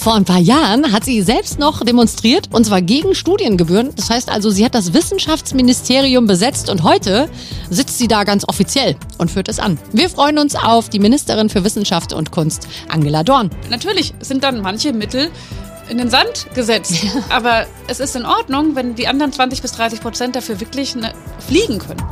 [0.00, 3.90] Vor ein paar Jahren hat sie selbst noch demonstriert und zwar gegen Studiengebühren.
[3.96, 7.28] Das heißt also, sie hat das Wissenschaftsministerium besetzt und heute
[7.68, 9.78] sitzt sie da ganz offiziell und führt es an.
[9.92, 13.50] Wir freuen uns auf die Ministerin für Wissenschaft und Kunst, Angela Dorn.
[13.68, 15.30] Natürlich sind dann manche Mittel
[15.90, 16.94] in den Sand gesetzt.
[17.28, 21.12] Aber es ist in Ordnung, wenn die anderen 20 bis 30 Prozent dafür wirklich ne,
[21.46, 22.02] fliegen können.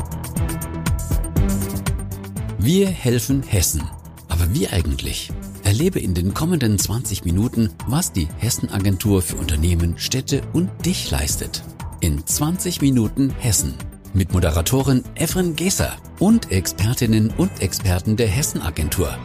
[2.58, 3.88] Wir helfen Hessen.
[4.28, 5.30] Aber wie eigentlich?
[5.78, 11.62] Erlebe in den kommenden 20 Minuten, was die Hessen-Agentur für Unternehmen, Städte und dich leistet.
[12.00, 13.74] In 20 Minuten Hessen.
[14.12, 19.16] Mit Moderatorin Efren Geser und Expertinnen und Experten der Hessen-Agentur.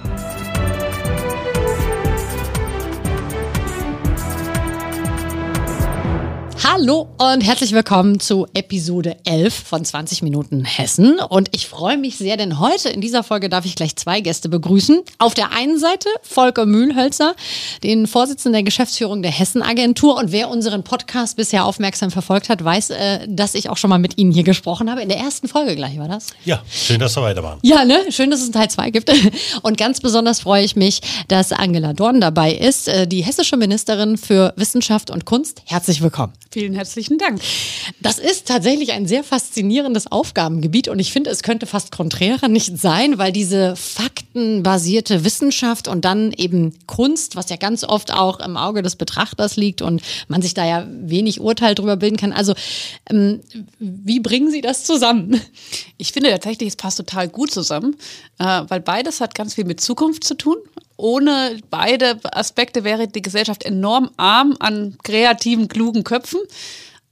[6.75, 11.19] Hallo und herzlich willkommen zu Episode 11 von 20 Minuten Hessen.
[11.19, 14.49] Und ich freue mich sehr, denn heute in dieser Folge darf ich gleich zwei Gäste
[14.49, 15.01] begrüßen.
[15.19, 17.35] Auf der einen Seite Volker Mühlhölzer,
[17.83, 20.17] den Vorsitzenden der Geschäftsführung der Hessen-Agentur.
[20.17, 23.99] Und wer unseren Podcast bisher aufmerksam verfolgt hat, weiß, äh, dass ich auch schon mal
[23.99, 25.03] mit Ihnen hier gesprochen habe.
[25.03, 26.29] In der ersten Folge gleich war das.
[26.43, 27.59] Ja, schön, dass wir weitermachen.
[27.61, 27.99] Ja, ne?
[28.09, 29.11] Schön, dass es einen Teil 2 gibt.
[29.61, 34.17] Und ganz besonders freue ich mich, dass Angela Dorn dabei ist, äh, die hessische Ministerin
[34.17, 35.61] für Wissenschaft und Kunst.
[35.65, 36.33] Herzlich willkommen.
[36.49, 37.41] Vielen herzlichen Dank.
[37.99, 42.77] Das ist tatsächlich ein sehr faszinierendes Aufgabengebiet und ich finde, es könnte fast konträrer nicht
[42.77, 48.55] sein, weil diese faktenbasierte Wissenschaft und dann eben Kunst, was ja ganz oft auch im
[48.55, 52.31] Auge des Betrachters liegt und man sich da ja wenig Urteil drüber bilden kann.
[52.31, 52.53] Also,
[53.09, 53.41] ähm,
[53.79, 55.41] wie bringen Sie das zusammen?
[55.97, 57.95] Ich finde tatsächlich, es passt total gut zusammen,
[58.39, 60.57] äh, weil beides hat ganz viel mit Zukunft zu tun
[60.97, 66.39] ohne beide Aspekte wäre die Gesellschaft enorm arm an kreativen, klugen Köpfen.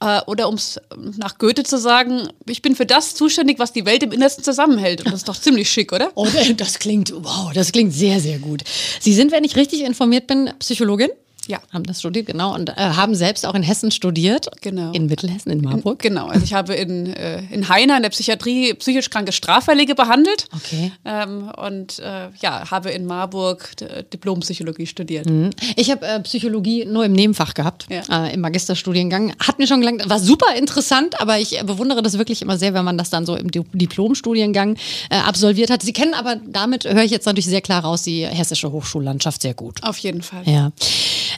[0.01, 0.79] Äh, oder um es
[1.17, 5.01] nach Goethe zu sagen, ich bin für das zuständig, was die Welt im Innersten zusammenhält.
[5.01, 6.11] Und das ist doch ziemlich schick, oder?
[6.15, 8.63] Oh, das klingt, wow, das klingt sehr, sehr gut.
[8.99, 11.09] Sie sind, wenn ich richtig informiert bin, Psychologin?
[11.47, 11.59] Ja.
[11.71, 12.53] Haben das studiert, genau.
[12.53, 14.47] Und äh, haben selbst auch in Hessen studiert.
[14.61, 14.91] Genau.
[14.91, 16.03] In Mittelhessen, in Marburg.
[16.03, 16.27] In, genau.
[16.27, 20.47] Also ich habe in, äh, in Heiner in der Psychiatrie psychisch kranke Straffällige behandelt.
[20.55, 20.91] Okay.
[21.05, 23.71] Ähm, und äh, ja, habe in Marburg
[24.13, 25.29] Diplompsychologie studiert.
[25.29, 25.49] Mhm.
[25.75, 28.25] Ich habe äh, Psychologie nur im Nebenfach gehabt, ja.
[28.25, 29.33] äh, im Magisterstudiengang.
[29.39, 32.73] Hat mir schon gelangt, war super interessant, aber ich äh, bewundere das wirklich immer sehr,
[32.73, 34.77] wenn man das dann so im Diplomstudiengang
[35.09, 35.81] äh, absolviert hat.
[35.81, 39.53] Sie kennen aber, damit höre ich jetzt natürlich sehr klar raus, die hessische Hochschullandschaft sehr
[39.53, 39.83] gut.
[39.83, 40.43] Auf jeden Fall.
[40.45, 40.71] Ja.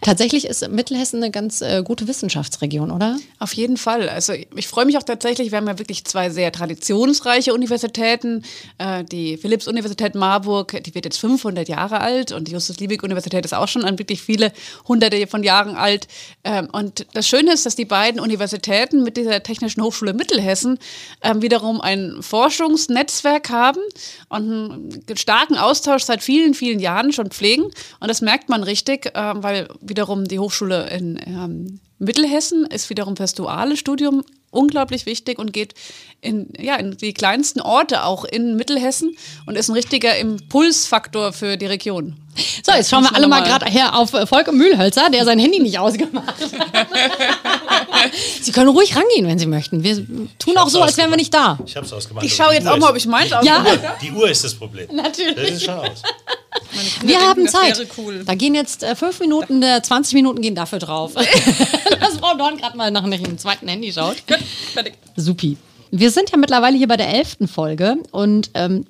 [0.02, 3.18] Tatsächlich ist Mittelhessen eine ganz äh, gute Wissenschaftsregion, oder?
[3.40, 4.10] Auf jeden Fall.
[4.10, 8.44] Also ich freue mich auch tatsächlich, wir haben ja wirklich zwei sehr traditionsreiche Universitäten.
[8.78, 13.68] Äh, die Philipps-Universität Marburg, die wird jetzt 500 Jahre alt und die Justus-Liebig-Universität ist auch
[13.68, 14.52] schon an wirklich viele
[14.88, 16.08] hunderte von Jahren alt.
[16.44, 20.80] Ähm, und das Schöne ist, dass die beiden Universitäten mit dieser Technischen Hochschule Mittelhessen
[21.22, 23.80] ähm, wiederum ein Forschungsnetzwerk haben
[24.30, 27.64] und einen starken Austausch seit vielen, vielen Jahren schon pflegen.
[27.64, 33.16] Und das merkt man richtig, äh, weil wiederum die Hochschule in ähm, Mittelhessen ist wiederum
[33.16, 35.74] fürs duale Studium unglaublich wichtig und geht
[36.22, 39.16] in, ja, in die kleinsten Orte auch in Mittelhessen
[39.48, 42.16] und ist ein richtiger Impulsfaktor für die Region.
[42.64, 45.60] So, jetzt schauen wir alle mal gerade her auf äh, Volker Mühlhölzer, der sein Handy
[45.60, 46.52] nicht ausgemacht hat.
[48.42, 49.84] Sie können ruhig rangehen, wenn Sie möchten.
[49.84, 50.06] Wir
[50.40, 51.60] tun auch so, als wären wir nicht da.
[51.66, 52.26] Ich habe es ausgemacht.
[52.26, 53.90] Ich schaue jetzt auch mal, ob ich meins ausgemacht Ja.
[53.90, 53.98] habe.
[54.02, 54.88] Die Uhr ist das Problem.
[54.96, 55.36] Natürlich.
[55.36, 56.02] Das ist schon aus.
[57.04, 57.86] Wir haben Zeit.
[57.98, 58.24] cool.
[58.26, 61.14] Da gehen jetzt äh, fünf Minuten, äh, 20 Minuten gehen dafür drauf.
[62.00, 64.18] Dass Frau Dorn gerade mal nach einem zweiten Handy schaut.
[64.74, 64.94] Fertig.
[65.16, 65.58] Supi.
[65.92, 68.86] Wir sind ja mittlerweile hier bei der elften Folge und ähm,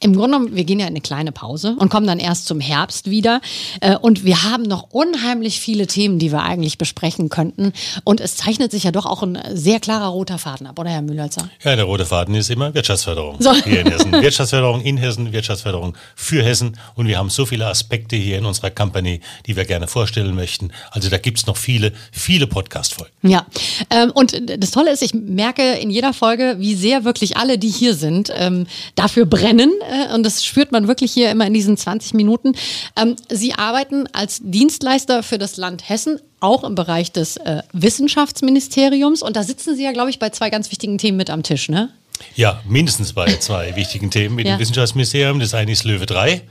[0.00, 2.60] im Grunde genommen, wir gehen ja in eine kleine Pause und kommen dann erst zum
[2.60, 3.40] Herbst wieder.
[3.80, 7.72] Äh, Und wir haben noch unheimlich viele Themen, die wir eigentlich besprechen könnten.
[8.04, 11.02] Und es zeichnet sich ja doch auch ein sehr klarer roter Faden ab, oder Herr
[11.02, 11.48] Mühlhölzer?
[11.64, 13.52] Ja, der rote Faden ist immer Wirtschaftsförderung So.
[13.64, 14.12] hier in Hessen.
[14.12, 16.76] Wirtschaftsförderung in Hessen, Wirtschaftsförderung für Hessen.
[16.94, 20.70] Und wir haben so viele Aspekte hier in unserer Company, die wir gerne vorstellen möchten.
[20.92, 23.12] Also da gibt's noch viele, viele Podcast-Folgen.
[23.22, 23.46] Ja,
[23.90, 27.68] ähm, und das Tolle ist, ich merke in jeder Folge, wie sehr wirklich alle, die
[27.68, 29.72] hier sind, ähm, dafür brennen.
[29.88, 32.52] Äh, und das spürt man wirklich hier immer in diesen 20 Minuten.
[32.96, 39.22] Ähm, Sie arbeiten als Dienstleister für das Land Hessen, auch im Bereich des äh, Wissenschaftsministeriums.
[39.22, 41.68] Und da sitzen Sie ja, glaube ich, bei zwei ganz wichtigen Themen mit am Tisch,
[41.68, 41.90] ne?
[42.34, 44.56] Ja, mindestens bei zwei wichtigen Themen mit Ja.
[44.56, 45.40] dem Wissenschaftsministerium.
[45.40, 46.42] Das eine ist Löwe 3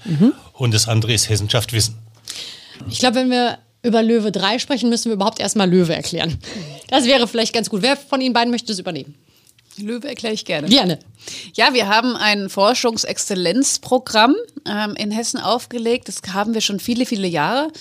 [0.53, 1.97] und das andere ist Hessenschaft Wissen.
[2.89, 6.37] Ich glaube, wenn wir über Löwe 3 sprechen, müssen wir überhaupt erstmal Löwe erklären.
[6.89, 7.81] Das wäre vielleicht ganz gut.
[7.81, 9.15] Wer von Ihnen beiden möchte das übernehmen?
[9.77, 10.67] Löwe erkläre ich gerne.
[10.67, 10.99] Gerne.
[11.53, 14.35] Ja, wir haben ein Forschungsexzellenzprogramm
[14.65, 16.07] ähm, in Hessen aufgelegt.
[16.07, 17.71] Das haben wir schon viele, viele Jahre.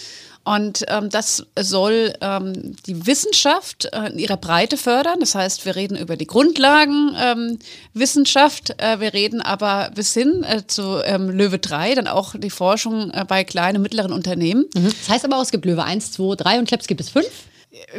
[0.47, 5.19] Und ähm, das soll ähm, die Wissenschaft äh, in ihrer Breite fördern.
[5.19, 10.65] Das heißt, wir reden über die Grundlagenwissenschaft, ähm, äh, wir reden aber bis hin äh,
[10.65, 14.67] zu ähm, Löwe 3, dann auch die Forschung äh, bei kleinen und mittleren Unternehmen.
[14.77, 14.85] Mhm.
[14.85, 17.27] Das heißt aber auch, es gibt Löwe 1, 2, 3 und Klebs gibt es 5?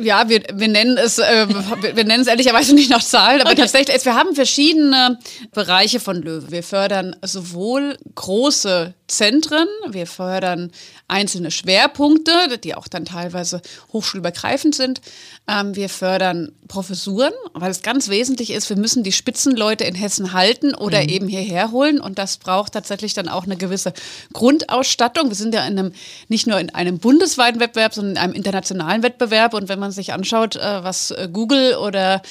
[0.02, 3.62] Ja, wir, wir nennen es, äh, wir nennen es ehrlicherweise nicht nach Zahlen, aber okay.
[3.62, 5.20] tatsächlich, wir haben verschiedene
[5.54, 6.52] Bereiche von Löwe.
[6.52, 10.72] Wir fördern sowohl große Zentren, wir fördern
[11.08, 13.62] einzelne Schwerpunkte, die auch dann teilweise
[13.94, 15.00] hochschulübergreifend sind.
[15.48, 20.34] Ähm, wir fördern Professuren, weil es ganz wesentlich ist, wir müssen die Spitzenleute in Hessen
[20.34, 21.10] halten oder mhm.
[21.10, 23.94] eben hierher holen und das braucht tatsächlich dann auch eine gewisse
[24.34, 25.30] Grundausstattung.
[25.30, 25.94] Wir sind ja in einem,
[26.28, 30.12] nicht nur in einem bundesweiten Wettbewerb, sondern in einem internationalen Wettbewerb und wenn man sich
[30.12, 32.22] anschaut, äh, was äh, Google oder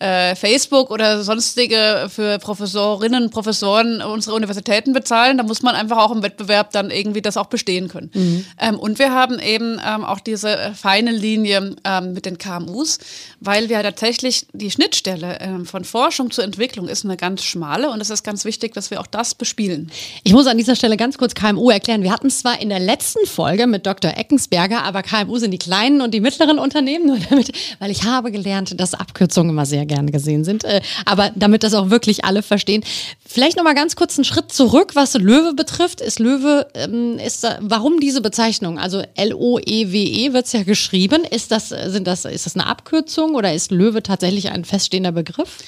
[0.00, 5.96] äh, Facebook oder sonstige für Professorinnen und Professoren unserer Universitäten bezahlen, dann muss man einfach
[5.96, 8.10] auch im Wettbewerb dann irgendwie das auch bestehen können.
[8.12, 8.44] Mhm.
[8.60, 12.98] Ähm, und wir haben eben ähm, auch diese äh, feine Linie ähm, mit den KMUs,
[13.40, 18.00] weil wir tatsächlich die Schnittstelle ähm, von Forschung zur Entwicklung ist eine ganz schmale und
[18.00, 19.90] es ist ganz wichtig, dass wir auch das bespielen.
[20.24, 22.02] Ich muss an dieser Stelle ganz kurz KMU erklären.
[22.02, 24.16] Wir hatten es zwar in der letzten Folge mit Dr.
[24.16, 28.32] Eckensberger, aber KMU sind die kleinen und die mittleren Unternehmen, nur damit, weil ich habe
[28.32, 30.64] gelernt, dass Abkürzungen immer sehr gerne gesehen sind.
[30.64, 32.82] Äh, aber damit das auch wirklich alle verstehen.
[33.24, 36.00] Vielleicht noch mal ganz kurz einen Schritt zurück, was Löwe betrifft.
[36.00, 38.78] Ist Löwe, ähm, ist da, warum diese Bezeichnung?
[38.78, 41.24] Also L-O-E-W-E wird es ja geschrieben.
[41.24, 45.58] Ist das, sind das, ist das eine Abkürzung oder ist Löwe tatsächlich ein feststehender Begriff?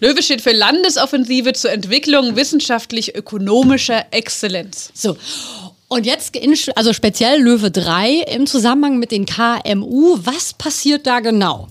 [0.00, 4.90] Löwe steht für Landesoffensive zur Entwicklung wissenschaftlich-ökonomischer Exzellenz.
[4.94, 5.16] So.
[5.88, 11.20] Und jetzt, in, also speziell Löwe 3 im Zusammenhang mit den KMU, was passiert da
[11.20, 11.68] genau?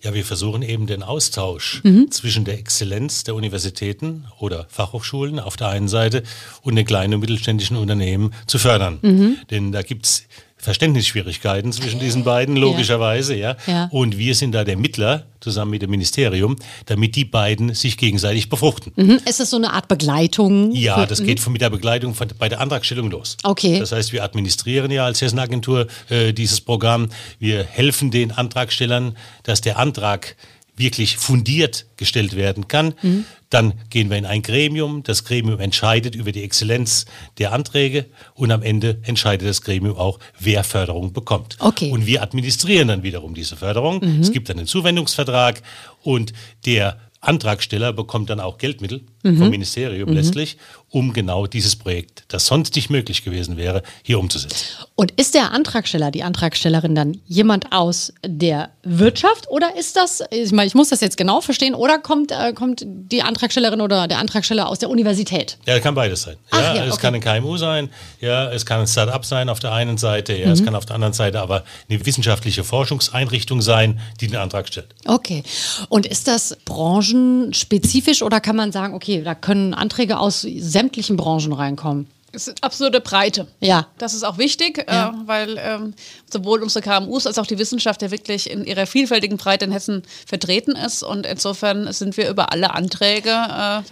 [0.00, 2.10] Ja, wir versuchen eben den Austausch mhm.
[2.10, 6.22] zwischen der Exzellenz der Universitäten oder Fachhochschulen auf der einen Seite
[6.62, 8.98] und den kleinen und mittelständischen Unternehmen zu fördern.
[9.02, 9.38] Mhm.
[9.50, 10.22] Denn da gibt es
[10.58, 13.56] Verständnisschwierigkeiten zwischen diesen beiden, logischerweise, ja.
[13.66, 13.88] ja.
[13.90, 16.56] Und wir sind da der Mittler zusammen mit dem Ministerium,
[16.86, 18.92] damit die beiden sich gegenseitig befruchten.
[18.96, 19.20] Mhm.
[19.24, 20.72] Ist das so eine Art Begleitung?
[20.72, 23.36] Ja, das geht von, mit der Begleitung von, bei der Antragstellung los.
[23.44, 23.78] Okay.
[23.78, 27.08] Das heißt, wir administrieren ja als Hessenagentur äh, dieses Programm.
[27.38, 30.36] Wir helfen den Antragstellern, dass der Antrag
[30.78, 32.94] wirklich fundiert gestellt werden kann.
[33.02, 33.24] Mhm.
[33.50, 35.02] Dann gehen wir in ein Gremium.
[35.02, 37.06] Das Gremium entscheidet über die Exzellenz
[37.38, 41.56] der Anträge und am Ende entscheidet das Gremium auch, wer Förderung bekommt.
[41.58, 41.90] Okay.
[41.90, 44.00] Und wir administrieren dann wiederum diese Förderung.
[44.04, 44.20] Mhm.
[44.20, 45.62] Es gibt dann einen Zuwendungsvertrag
[46.02, 46.32] und
[46.66, 49.38] der Antragsteller bekommt dann auch Geldmittel mhm.
[49.38, 50.16] vom Ministerium mhm.
[50.16, 50.56] letztlich,
[50.90, 54.64] um genau dieses Projekt, das sonst nicht möglich gewesen wäre, hier umzusetzen.
[54.94, 60.52] Und ist der Antragsteller, die Antragstellerin dann jemand aus der Wirtschaft oder ist das, ich
[60.52, 64.18] meine, ich muss das jetzt genau verstehen, oder kommt, äh, kommt die Antragstellerin oder der
[64.18, 65.58] Antragsteller aus der Universität?
[65.66, 66.36] Ja, kann beides sein.
[66.50, 69.60] Ach, ja, ja, es kann ein KMU sein, ja, es kann ein Start-up sein auf
[69.60, 70.52] der einen Seite, ja, mhm.
[70.52, 74.94] es kann auf der anderen Seite aber eine wissenschaftliche Forschungseinrichtung sein, die den Antrag stellt.
[75.04, 75.42] Okay.
[75.88, 81.52] Und ist das branchenspezifisch oder kann man sagen, okay, da können Anträge aus sämtlichen Branchen
[81.52, 82.06] reinkommen.
[82.30, 83.46] Es ist absolute Breite.
[83.60, 83.86] Ja.
[83.96, 85.08] Das ist auch wichtig, ja.
[85.08, 85.94] äh, weil ähm,
[86.30, 90.02] sowohl unsere KMUs als auch die Wissenschaft ja wirklich in ihrer vielfältigen Breite in Hessen
[90.26, 91.02] vertreten ist.
[91.02, 93.30] Und insofern sind wir über alle Anträge.
[93.30, 93.82] Äh,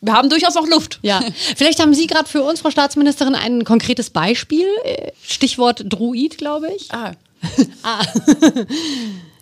[0.00, 0.98] wir haben durchaus auch Luft.
[1.02, 1.22] Ja.
[1.56, 4.66] Vielleicht haben Sie gerade für uns, Frau Staatsministerin, ein konkretes Beispiel.
[4.84, 6.90] Äh, Stichwort Druid, glaube ich.
[6.92, 7.12] Ah.
[7.84, 8.04] ah.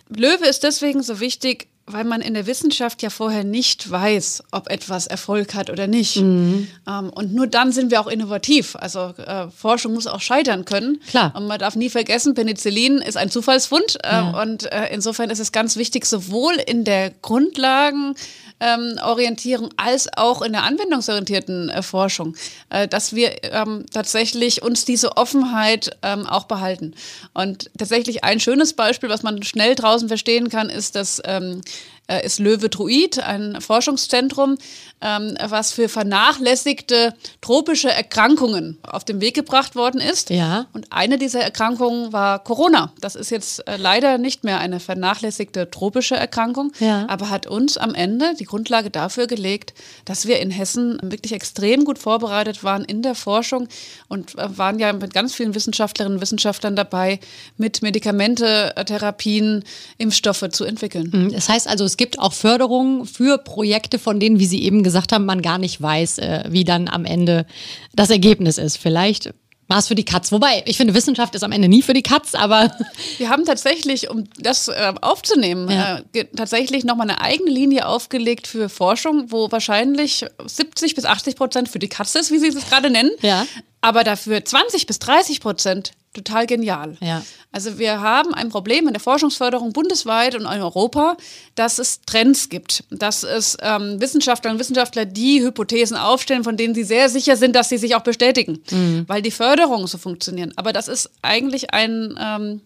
[0.09, 4.69] Löwe ist deswegen so wichtig, weil man in der Wissenschaft ja vorher nicht weiß, ob
[4.69, 6.15] etwas Erfolg hat oder nicht.
[6.17, 6.67] Mhm.
[6.87, 8.77] Ähm, und nur dann sind wir auch innovativ.
[8.77, 11.01] Also äh, Forschung muss auch scheitern können.
[11.07, 11.33] Klar.
[11.35, 13.97] Und man darf nie vergessen, Penicillin ist ein Zufallsfund.
[14.03, 14.41] Äh, ja.
[14.41, 18.15] Und äh, insofern ist es ganz wichtig, sowohl in der Grundlagen
[18.63, 22.35] ähm, Orientierung als auch in der anwendungsorientierten äh, Forschung,
[22.69, 26.93] äh, dass wir ähm, tatsächlich uns diese Offenheit ähm, auch behalten.
[27.33, 31.61] Und tatsächlich ein schönes Beispiel, was man schnell draußen verstehen kann, ist, dass ähm,
[32.07, 34.57] äh, ist Löwe Druid, ein Forschungszentrum,
[35.01, 40.29] ähm, was für vernachlässigte tropische Erkrankungen auf den Weg gebracht worden ist.
[40.29, 40.65] Ja.
[40.73, 42.93] Und eine dieser Erkrankungen war Corona.
[42.99, 47.05] Das ist jetzt äh, leider nicht mehr eine vernachlässigte tropische Erkrankung, ja.
[47.09, 49.73] aber hat uns am Ende die Grundlage dafür gelegt,
[50.05, 53.67] dass wir in Hessen wirklich extrem gut vorbereitet waren in der Forschung
[54.09, 57.19] und äh, waren ja mit ganz vielen Wissenschaftlerinnen und Wissenschaftlern dabei,
[57.57, 59.63] mit Medikamente, Therapien,
[59.97, 61.09] Impfstoffe zu entwickeln.
[61.13, 61.31] Mhm.
[61.31, 65.11] Das heißt also, es gibt auch Förderungen für Projekte, von denen, wie Sie eben gesagt
[65.11, 67.45] haben, man gar nicht weiß, äh, wie dann am Ende
[67.93, 68.77] das Ergebnis ist.
[68.77, 69.31] Vielleicht
[69.67, 70.31] war es für die Katz.
[70.31, 72.75] Wobei, ich finde, Wissenschaft ist am Ende nie für die Katz, aber.
[73.19, 76.01] Wir haben tatsächlich, um das äh, aufzunehmen, ja.
[76.13, 81.69] äh, tatsächlich nochmal eine eigene Linie aufgelegt für Forschung, wo wahrscheinlich 70 bis 80 Prozent
[81.69, 83.11] für die Katze ist, wie Sie es gerade nennen.
[83.21, 83.45] Ja.
[83.81, 86.95] Aber dafür 20 bis 30 Prozent total genial.
[87.01, 87.23] Ja.
[87.51, 91.17] Also wir haben ein Problem in der Forschungsförderung bundesweit und in Europa,
[91.55, 96.75] dass es Trends gibt, dass es ähm, Wissenschaftlerinnen und Wissenschaftler, die Hypothesen aufstellen, von denen
[96.75, 98.63] sie sehr sicher sind, dass sie sich auch bestätigen,
[99.07, 100.53] weil die Förderungen so funktionieren.
[100.55, 102.61] Aber das ist eigentlich ein ähm,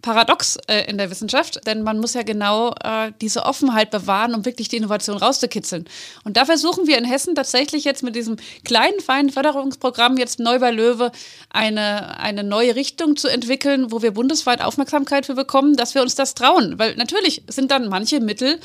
[0.00, 4.44] paradox äh, in der Wissenschaft, denn man muss ja genau äh, diese Offenheit bewahren, um
[4.44, 5.86] wirklich die Innovation rauszukitzeln.
[6.24, 10.60] Und da versuchen wir in Hessen tatsächlich jetzt mit diesem kleinen, feinen Förderungsprogramm jetzt neu
[10.60, 11.10] bei Löwe
[11.50, 16.14] eine, eine neue Richtung zu entwickeln, wo wir bundesweit Aufmerksamkeit für bekommen, dass wir uns
[16.14, 16.78] das trauen.
[16.78, 18.60] Weil natürlich sind dann manche Mittel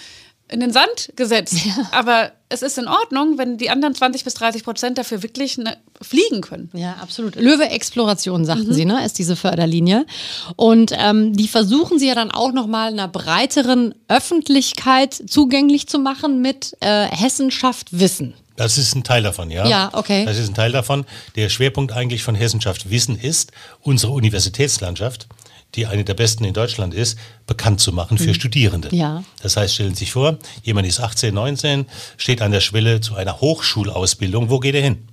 [0.50, 1.56] in den Sand gesetzt.
[1.92, 5.78] Aber es ist in Ordnung, wenn die anderen 20 bis 30 Prozent dafür wirklich ne,
[6.02, 6.70] fliegen können.
[6.74, 7.36] Ja, absolut.
[7.36, 10.06] Löwe Exploration, sagten Sie, ne, ist diese Förderlinie.
[10.56, 16.42] Und ähm, die versuchen Sie ja dann auch nochmal einer breiteren Öffentlichkeit zugänglich zu machen
[16.42, 18.34] mit äh, Hessenschaft Wissen.
[18.56, 19.68] Das ist ein Teil davon, ja.
[19.68, 20.26] Ja, okay.
[20.26, 21.06] Das ist ein Teil davon.
[21.36, 25.28] Der Schwerpunkt eigentlich von Hessenschaft Wissen ist, unsere Universitätslandschaft,
[25.76, 28.90] die eine der besten in Deutschland ist, bekannt zu machen für Studierende.
[28.92, 28.98] Mhm.
[28.98, 29.24] Ja.
[29.42, 31.86] Das heißt, stellen Sie sich vor, jemand ist 18, 19,
[32.18, 34.50] steht an der Schwelle zu einer Hochschulausbildung.
[34.50, 35.08] Wo geht er hin?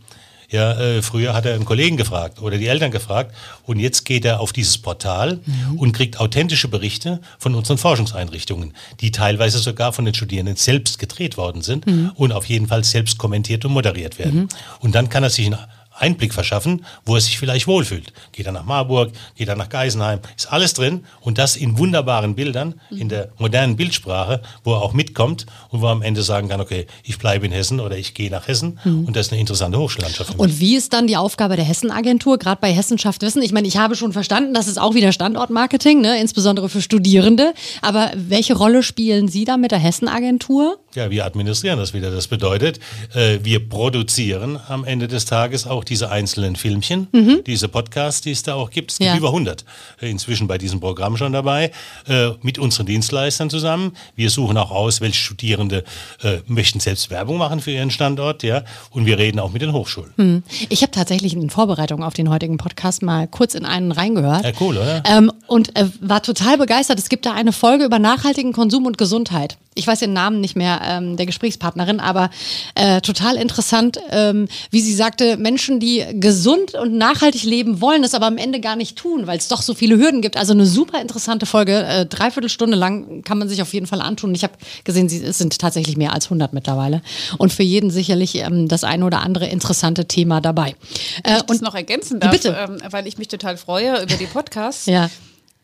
[0.50, 3.34] Ja, äh, früher hat er einen Kollegen gefragt oder die Eltern gefragt
[3.66, 5.38] und jetzt geht er auf dieses Portal
[5.76, 11.36] und kriegt authentische Berichte von unseren Forschungseinrichtungen, die teilweise sogar von den Studierenden selbst gedreht
[11.36, 11.86] worden sind
[12.16, 14.48] und auf jeden Fall selbst kommentiert und moderiert werden.
[14.80, 15.58] Und dann kann er sich einen
[16.00, 18.12] Einblick verschaffen, wo er sich vielleicht wohlfühlt.
[18.32, 22.34] Geht er nach Marburg, geht er nach Geisenheim, ist alles drin und das in wunderbaren
[22.34, 26.48] Bildern, in der modernen Bildsprache, wo er auch mitkommt und wo er am Ende sagen
[26.48, 29.40] kann, okay, ich bleibe in Hessen oder ich gehe nach Hessen und das ist eine
[29.40, 30.38] interessante Hochschullandschaft.
[30.38, 33.42] Und wie ist dann die Aufgabe der Hessenagentur, gerade bei Hessenschaft Wissen?
[33.42, 36.20] Ich meine, ich habe schon verstanden, das ist auch wieder Standortmarketing, ne?
[36.20, 37.54] insbesondere für Studierende.
[37.82, 40.78] Aber welche Rolle spielen Sie da mit der Hessenagentur?
[40.94, 42.10] Ja, wir administrieren das wieder.
[42.10, 42.80] Das bedeutet,
[43.14, 47.06] äh, wir produzieren am Ende des Tages auch diese einzelnen Filmchen,
[47.46, 48.90] diese Podcasts, die es da auch gibt.
[48.92, 49.16] Es gibt Ja.
[49.16, 49.64] über 100
[50.02, 51.70] äh, inzwischen bei diesem Programm schon dabei,
[52.08, 53.92] äh, mit unseren Dienstleistern zusammen.
[54.16, 55.84] Wir suchen auch aus, welche Studierende
[56.22, 58.64] äh, möchten selbst Werbung machen für ihren Standort, ja.
[58.90, 60.42] Und wir reden auch mit den Hochschulen.
[60.68, 64.44] Ich habe tatsächlich in Vorbereitung auf den heutigen Podcast mal kurz in einen reingehört.
[64.44, 65.02] Ja, cool, oder?
[65.06, 67.00] Ähm, und äh, war total begeistert.
[67.00, 69.58] Es gibt da eine Folge über nachhaltigen Konsum und Gesundheit.
[69.74, 72.30] Ich weiß den Namen nicht mehr ähm, der Gesprächspartnerin, aber
[72.76, 78.14] äh, total interessant, ähm, wie sie sagte, Menschen, die gesund und nachhaltig leben wollen, es
[78.14, 80.36] aber am Ende gar nicht tun, weil es doch so viele Hürden gibt.
[80.36, 84.02] Also eine super interessante Folge, äh, dreiviertel Stunde lang kann man sich auf jeden Fall
[84.02, 84.32] antun.
[84.36, 84.52] Ich habe
[84.84, 87.02] gesehen, sie, es sind tatsächlich mehr als 100 mittlerweile
[87.38, 90.76] und für jeden sicherlich ähm, das eine oder andere interessante Thema dabei.
[91.24, 92.56] Äh, und und noch ergänzen darf, Bitte.
[92.56, 94.86] Ähm, weil ich mich total freue über die Podcasts.
[94.86, 95.10] ja.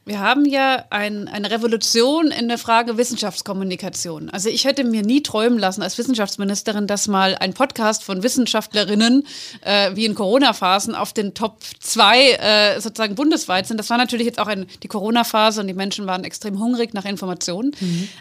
[0.09, 4.31] Wir haben ja ein, eine Revolution in der Frage Wissenschaftskommunikation.
[4.31, 9.27] Also ich hätte mir nie träumen lassen als Wissenschaftsministerin, dass mal ein Podcast von Wissenschaftlerinnen
[9.63, 13.79] äh, wie in Corona-Phasen auf den Top 2 äh, sozusagen bundesweit sind.
[13.79, 17.05] Das war natürlich jetzt auch ein, die Corona-Phase und die Menschen waren extrem hungrig nach
[17.05, 17.73] Informationen.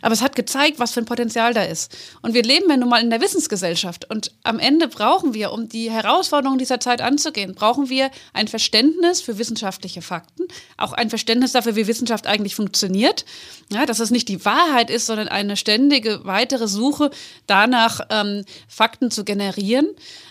[0.01, 1.95] Aber es hat gezeigt, was für ein Potenzial da ist.
[2.23, 4.09] Und wir leben ja nun mal in der Wissensgesellschaft.
[4.09, 9.21] Und am Ende brauchen wir, um die Herausforderungen dieser Zeit anzugehen, brauchen wir ein Verständnis
[9.21, 13.25] für wissenschaftliche Fakten, auch ein Verständnis dafür, wie Wissenschaft eigentlich funktioniert.
[13.71, 17.09] Ja, dass es nicht die Wahrheit ist, sondern eine ständige weitere Suche
[17.47, 19.87] danach, ähm, Fakten zu generieren,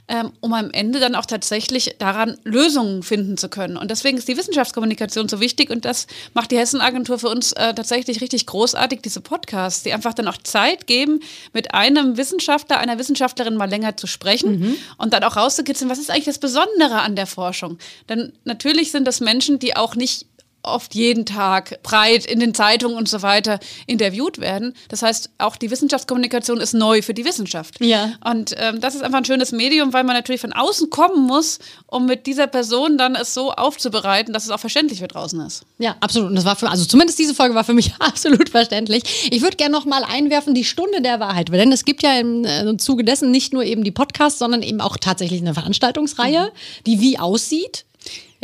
[0.07, 3.77] ähm, um am Ende dann auch tatsächlich daran Lösungen finden zu können.
[3.77, 7.75] Und deswegen ist die Wissenschaftskommunikation so wichtig und das macht die Hessenagentur für uns äh,
[7.75, 11.19] tatsächlich richtig großartig, diese Podcasts, die einfach dann auch Zeit geben,
[11.53, 16.11] mit einem Wissenschaftler, einer Wissenschaftlerin mal länger zu sprechen und dann auch rauszukitzeln, was ist
[16.11, 17.79] eigentlich das Besondere an der Forschung.
[18.09, 20.27] Denn natürlich sind das Menschen, die auch nicht
[20.65, 24.75] oft jeden Tag breit in den Zeitungen und so weiter interviewt werden.
[24.89, 27.81] Das heißt, auch die Wissenschaftskommunikation ist neu für die Wissenschaft.
[27.81, 28.15] Ja.
[28.25, 31.59] Und ähm, das ist einfach ein schönes Medium, weil man natürlich von außen kommen muss,
[31.87, 35.63] um mit dieser Person dann es so aufzubereiten, dass es auch verständlich für draußen ist.
[35.79, 36.31] Ja, absolut.
[36.31, 39.29] Und das war für, also zumindest diese Folge war für mich absolut verständlich.
[39.31, 41.49] Ich würde gerne noch mal einwerfen, die Stunde der Wahrheit.
[41.53, 44.81] Denn es gibt ja im äh, Zuge dessen nicht nur eben die Podcasts, sondern eben
[44.81, 46.53] auch tatsächlich eine Veranstaltungsreihe,
[46.87, 47.85] die wie aussieht.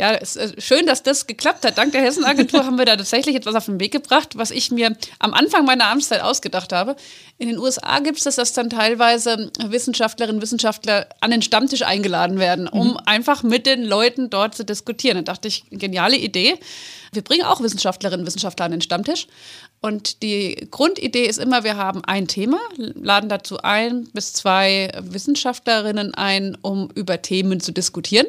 [0.01, 1.77] Ja, es ist schön, dass das geklappt hat.
[1.77, 4.97] Dank der Hessenagentur haben wir da tatsächlich etwas auf den Weg gebracht, was ich mir
[5.19, 6.95] am Anfang meiner Amtszeit ausgedacht habe.
[7.37, 11.83] In den USA gibt es das, dass dann teilweise Wissenschaftlerinnen und Wissenschaftler an den Stammtisch
[11.83, 15.17] eingeladen werden, um einfach mit den Leuten dort zu diskutieren.
[15.17, 16.55] Da dachte ich, geniale Idee.
[17.13, 19.27] Wir bringen auch Wissenschaftlerinnen und Wissenschaftler an den Stammtisch.
[19.81, 26.15] Und die Grundidee ist immer, wir haben ein Thema, laden dazu ein bis zwei Wissenschaftlerinnen
[26.15, 28.25] ein, um über Themen zu diskutieren.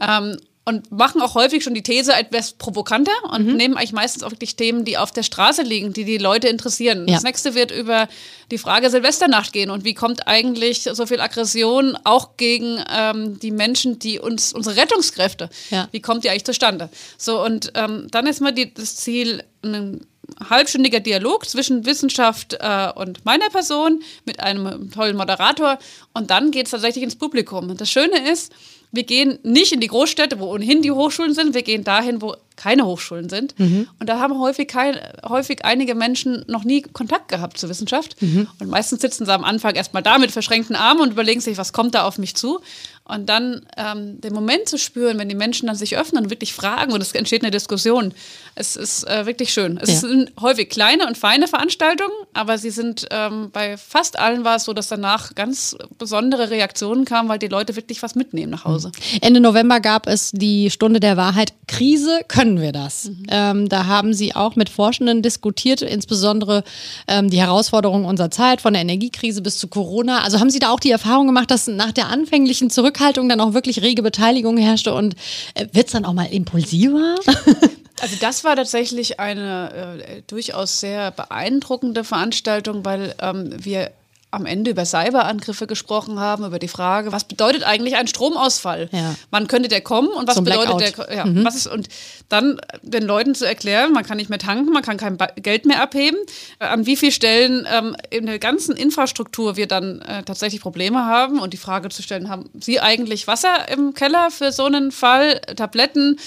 [0.00, 3.56] Ähm, und machen auch häufig schon die These etwas provokanter und Mhm.
[3.56, 7.06] nehmen eigentlich meistens auch wirklich Themen, die auf der Straße liegen, die die Leute interessieren.
[7.06, 7.14] Ja.
[7.14, 8.08] Das nächste wird über
[8.50, 13.52] die Frage Silvesternacht gehen und wie kommt eigentlich so viel Aggression auch gegen ähm, die
[13.52, 15.88] Menschen, die uns, unsere Rettungskräfte, Ja.
[15.92, 16.90] wie kommt die eigentlich zustande?
[17.16, 20.04] So, und ähm, dann ist mal die, das Ziel, ein
[20.50, 25.78] halbstündiger Dialog zwischen Wissenschaft äh, und meiner Person mit einem tollen Moderator
[26.12, 27.70] und dann geht es tatsächlich ins Publikum.
[27.70, 28.52] Und das Schöne ist,
[28.96, 32.34] wir gehen nicht in die Großstädte, wo ohnehin die Hochschulen sind, wir gehen dahin, wo
[32.56, 33.54] keine Hochschulen sind.
[33.58, 34.98] Und da haben häufig, kein,
[35.28, 38.16] häufig einige Menschen noch nie Kontakt gehabt zur Wissenschaft.
[38.58, 41.74] Und meistens sitzen sie am Anfang erstmal da mit verschränkten Armen und überlegen sich, was
[41.74, 42.60] kommt da auf mich zu.
[43.04, 46.54] Und dann ähm, den Moment zu spüren, wenn die Menschen dann sich öffnen und wirklich
[46.54, 48.14] fragen und es entsteht eine Diskussion.
[48.54, 49.78] Es ist äh, wirklich schön.
[49.80, 50.08] Es Ja.
[50.08, 54.64] sind häufig kleine und feine Veranstaltungen, aber sie sind ähm, bei fast allen war es
[54.64, 58.92] so, dass danach ganz besondere Reaktionen kamen, weil die Leute wirklich was mitnehmen nach Hause.
[59.20, 61.54] Ende November gab es die Stunde der Wahrheit.
[61.66, 63.10] Krise, können wir das?
[63.28, 66.62] Ähm, da haben Sie auch mit Forschenden diskutiert, insbesondere
[67.08, 70.22] ähm, die Herausforderungen unserer Zeit, von der Energiekrise bis zu Corona.
[70.22, 73.54] Also haben Sie da auch die Erfahrung gemacht, dass nach der anfänglichen Zurückhaltung dann auch
[73.54, 75.14] wirklich rege Beteiligung herrschte und
[75.54, 77.16] äh, wird es dann auch mal impulsiver?
[78.00, 83.90] Also das war tatsächlich eine äh, durchaus sehr beeindruckende Veranstaltung, weil ähm, wir
[84.32, 88.88] am Ende über Cyberangriffe gesprochen haben, über die Frage, was bedeutet eigentlich ein Stromausfall?
[88.92, 89.14] Ja.
[89.30, 91.08] Wann könnte der kommen und was ein bedeutet Blackout.
[91.08, 91.16] der?
[91.16, 91.88] Ja, was ist und
[92.28, 95.80] dann den Leuten zu erklären, man kann nicht mehr tanken, man kann kein Geld mehr
[95.80, 96.18] abheben,
[96.58, 101.06] äh, an wie vielen Stellen ähm, in der ganzen Infrastruktur wir dann äh, tatsächlich Probleme
[101.06, 104.90] haben und die Frage zu stellen, haben Sie eigentlich Wasser im Keller für so einen
[104.90, 106.18] Fall, Tabletten,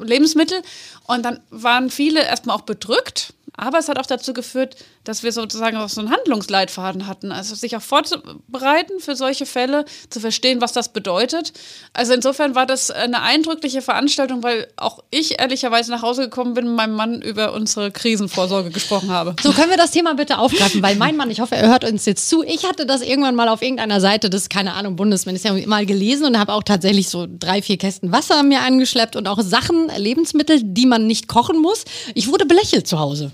[0.00, 0.62] Lebensmittel?
[1.06, 4.76] Und dann waren viele erstmal auch bedrückt, aber es hat auch dazu geführt,
[5.08, 9.86] dass wir sozusagen auch so einen Handlungsleitfaden hatten, also sich auch vorzubereiten für solche Fälle,
[10.10, 11.54] zu verstehen, was das bedeutet.
[11.94, 16.66] Also insofern war das eine eindrückliche Veranstaltung, weil auch ich ehrlicherweise nach Hause gekommen bin,
[16.66, 19.34] mit meinem Mann über unsere Krisenvorsorge gesprochen habe.
[19.42, 22.04] So können wir das Thema bitte aufgreifen, weil mein Mann, ich hoffe, er hört uns
[22.04, 22.42] jetzt zu.
[22.42, 26.38] Ich hatte das irgendwann mal auf irgendeiner Seite des, keine Ahnung, Bundesministeriums mal gelesen und
[26.38, 30.84] habe auch tatsächlich so drei, vier Kästen Wasser mir angeschleppt und auch Sachen, Lebensmittel, die
[30.84, 31.86] man nicht kochen muss.
[32.14, 33.32] Ich wurde belächelt zu Hause.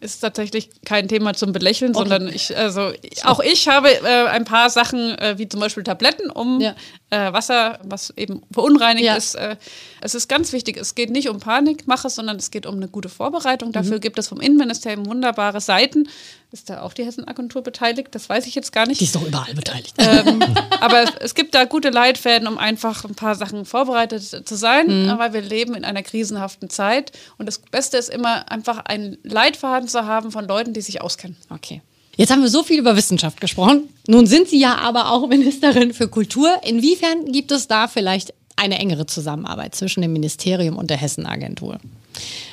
[0.00, 2.92] Ist tatsächlich kein Thema zum Belächeln, sondern ich, also
[3.24, 6.74] auch ich habe äh, ein paar Sachen, äh, wie zum Beispiel Tabletten, um Ja.
[7.10, 9.16] Äh, Wasser, was eben verunreinigt Ja.
[9.16, 9.34] ist.
[9.34, 9.56] Äh,
[10.00, 13.08] es ist ganz wichtig, es geht nicht um Panikmache, sondern es geht um eine gute
[13.08, 13.72] Vorbereitung.
[13.72, 14.00] Dafür Mhm.
[14.00, 16.08] gibt es vom Innenministerium wunderbare Seiten.
[16.52, 18.08] Ist da auch die Hessenagentur beteiligt?
[18.12, 19.00] Das weiß ich jetzt gar nicht.
[19.00, 19.94] Die ist doch überall beteiligt.
[19.98, 20.40] ähm,
[20.80, 25.18] aber es, gibt da gute Leitfäden, um einfach ein paar Sachen vorbereitet zu sein, Mhm.
[25.18, 27.12] weil wir leben in einer krisenhaften Zeit.
[27.38, 31.36] Und das Beste ist immer, einfach einen Leitfaden zu haben von Leuten, die sich auskennen.
[31.50, 31.82] Okay.
[32.18, 33.88] Jetzt haben wir so viel über Wissenschaft gesprochen.
[34.08, 36.50] Nun sind Sie ja aber auch Ministerin für Kultur.
[36.64, 41.78] Inwiefern gibt es da vielleicht eine engere Zusammenarbeit zwischen dem Ministerium und der Hessenagentur?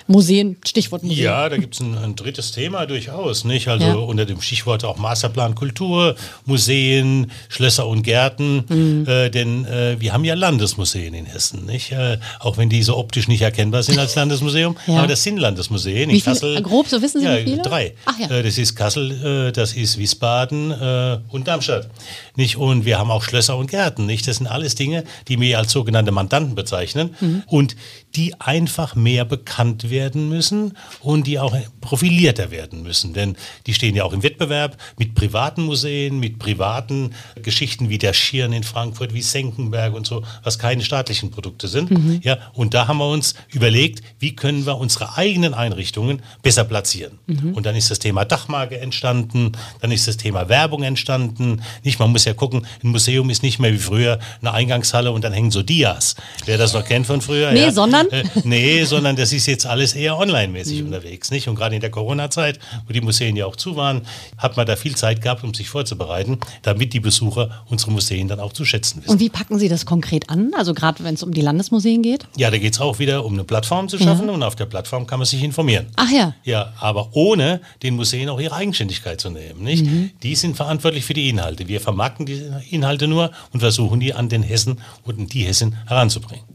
[0.08, 1.24] Museen, Stichwort Museen.
[1.24, 3.68] Ja, da gibt es ein, ein drittes Thema durchaus, nicht?
[3.68, 3.94] Also Ja.
[3.96, 6.16] unter dem Stichwort auch Masterplan Kultur,
[6.46, 9.06] Museen, Schlösser und Gärten, Mhm.
[9.08, 11.92] äh, denn äh, wir haben ja Landesmuseen in Hessen, nicht?
[11.92, 15.00] Äh, auch wenn die so optisch nicht erkennbar sind als Landesmuseum, Ja.
[15.00, 16.62] aber das sind Landesmuseen Wie in viele- Kassel.
[16.62, 17.62] grob, so wissen Sie, ja, wie viele?
[17.64, 17.94] Drei.
[18.06, 18.30] Ach ja.
[18.30, 21.90] Äh, das ist Kassel, äh, das ist Wiesbaden äh, und Darmstadt,
[22.36, 22.58] nicht?
[22.58, 24.28] Und wir haben auch Schlösser und Gärten, nicht?
[24.28, 27.44] Das sind alles Dinge, die wir als sogenannte Mandanten bezeichnen Mhm.
[27.48, 27.76] und
[28.16, 29.95] die einfach mehr bekannt werden
[30.30, 33.14] müssen und die auch profilierter werden müssen.
[33.14, 38.14] Denn die stehen ja auch im Wettbewerb mit privaten Museen, mit privaten Geschichten wie der
[38.14, 41.92] Schirn in Frankfurt, wie Senckenberg und so, was keine staatlichen Produkte sind.
[41.92, 42.20] Mhm.
[42.24, 47.20] Ja, und da haben wir uns überlegt, wie können wir unsere eigenen Einrichtungen besser platzieren.
[47.28, 47.54] Mhm.
[47.54, 51.62] Und dann ist das Thema Dachmarke entstanden, dann ist das Thema Werbung entstanden.
[51.84, 55.24] Nicht, man muss ja gucken, ein Museum ist nicht mehr wie früher eine Eingangshalle und
[55.24, 56.16] dann hängen so Dias.
[56.46, 57.52] Wer das noch kennt von früher.
[57.52, 58.10] Nee, sondern?
[58.10, 61.48] Äh, nee, sondern das ist jetzt alles eher online-mäßig unterwegs, nicht?
[61.48, 64.02] Und gerade in der Corona-Zeit, wo die Museen ja auch zu waren,
[64.38, 68.40] hat man da viel Zeit gehabt, um sich vorzubereiten, damit die Besucher unsere Museen dann
[68.40, 69.12] auch zu schätzen wissen.
[69.12, 70.52] Und wie packen Sie das konkret an?
[70.58, 72.28] Also gerade wenn es um die Landesmuseen geht?
[72.38, 75.08] Ja, da geht es auch wieder um eine Plattform zu schaffen und auf der Plattform
[75.08, 75.88] kann man sich informieren.
[75.96, 76.34] Ach ja.
[76.44, 79.64] Ja, aber ohne den Museen auch ihre Eigenständigkeit zu nehmen.
[79.64, 79.86] Nicht?
[80.24, 81.68] Die sind verantwortlich für die Inhalte.
[81.68, 86.46] Wir vermarkten die Inhalte nur und versuchen die an den Hessen und die Hessen heranzubringen.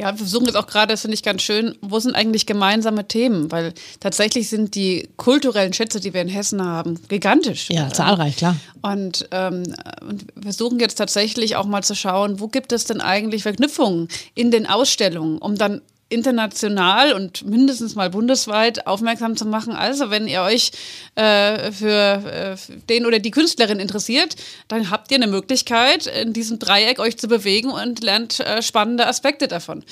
[0.00, 3.06] Ja, wir versuchen jetzt auch gerade, das finde ich ganz schön, wo sind eigentlich gemeinsame
[3.06, 3.52] Themen?
[3.52, 7.68] Weil tatsächlich sind die kulturellen Schätze, die wir in Hessen haben, gigantisch.
[7.68, 8.56] Ja, zahlreich, klar.
[8.80, 13.02] Und, ähm, und wir versuchen jetzt tatsächlich auch mal zu schauen, wo gibt es denn
[13.02, 19.72] eigentlich Verknüpfungen in den Ausstellungen, um dann international und mindestens mal bundesweit aufmerksam zu machen.
[19.72, 20.72] Also wenn ihr euch
[21.14, 22.56] äh, für äh,
[22.88, 24.34] den oder die Künstlerin interessiert,
[24.68, 29.06] dann habt ihr eine Möglichkeit, in diesem Dreieck euch zu bewegen und lernt äh, spannende
[29.06, 29.84] Aspekte davon.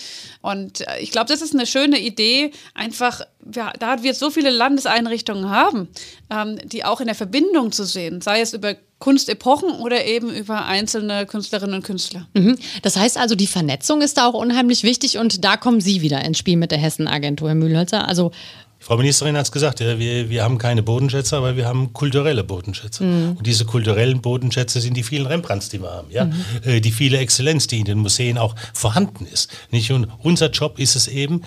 [0.43, 3.23] Und äh, ich glaube, das ist eine schöne Idee, einfach,
[3.55, 5.89] ja, da wir so viele Landeseinrichtungen haben,
[6.31, 10.67] ähm, die auch in der Verbindung zu sehen, sei es über Kunstepochen oder eben über
[10.67, 12.27] einzelne Künstlerinnen und Künstler.
[12.35, 12.59] Mhm.
[12.83, 16.25] Das heißt also, die Vernetzung ist da auch unheimlich wichtig und da kommen Sie wieder
[16.25, 18.09] ins Spiel mit der Hessen-Agentur, Herr Mühlhölzer.
[18.09, 18.33] Also
[18.81, 22.45] Frau Ministerin hat es gesagt, ja, wir, wir haben keine Bodenschätze, aber wir haben kulturelle
[22.45, 23.05] Bodenschätze.
[23.05, 23.37] Mhm.
[23.37, 26.27] Und diese kulturellen Bodenschätze sind die vielen Rembrandts, die wir haben, ja?
[26.27, 26.45] Mhm.
[26.65, 29.51] Äh, die viele Exzellenz, die in den Museen auch vorhanden ist.
[29.71, 29.91] Nicht?
[29.91, 31.43] Und unser Job ist es eben,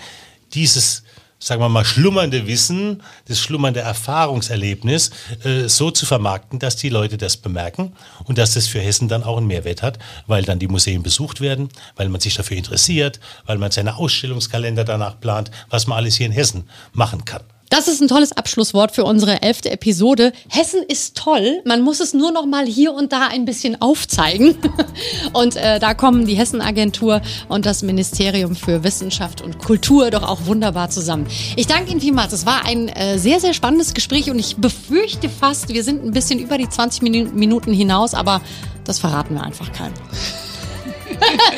[0.52, 1.04] dieses
[1.42, 5.10] sagen wir mal, schlummernde Wissen, das schlummernde Erfahrungserlebnis
[5.42, 7.92] äh, so zu vermarkten, dass die Leute das bemerken
[8.24, 11.40] und dass das für Hessen dann auch einen Mehrwert hat, weil dann die Museen besucht
[11.40, 16.14] werden, weil man sich dafür interessiert, weil man seine Ausstellungskalender danach plant, was man alles
[16.14, 17.42] hier in Hessen machen kann.
[17.72, 20.34] Das ist ein tolles Abschlusswort für unsere elfte Episode.
[20.50, 21.62] Hessen ist toll.
[21.64, 24.58] Man muss es nur noch mal hier und da ein bisschen aufzeigen.
[25.32, 30.44] Und äh, da kommen die Hessen-Agentur und das Ministerium für Wissenschaft und Kultur doch auch
[30.44, 31.26] wunderbar zusammen.
[31.56, 32.32] Ich danke Ihnen vielmals.
[32.32, 36.10] Es war ein äh, sehr, sehr spannendes Gespräch und ich befürchte fast, wir sind ein
[36.10, 38.42] bisschen über die 20 Minuten hinaus, aber
[38.84, 39.94] das verraten wir einfach keinem.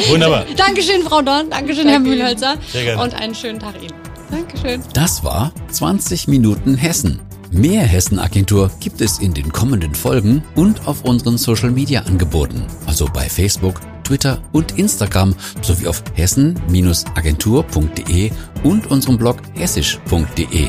[0.08, 0.44] Wunderbar.
[0.56, 1.50] Dankeschön, Frau Dorn.
[1.50, 2.54] Dankeschön, Danke Herr Mühlhölzer.
[2.72, 3.02] Sehr gerne.
[3.02, 4.03] Und einen schönen Tag Ihnen.
[4.34, 4.82] Dankeschön.
[4.92, 7.20] Das war 20 Minuten Hessen.
[7.52, 13.80] Mehr Hessen-Agentur gibt es in den kommenden Folgen und auf unseren Social-Media-Angeboten, also bei Facebook,
[14.02, 18.32] Twitter und Instagram sowie auf hessen-agentur.de
[18.64, 20.66] und unserem Blog hessisch.de.